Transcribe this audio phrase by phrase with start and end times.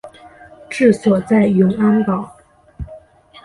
[0.67, 2.35] 治所在永安堡。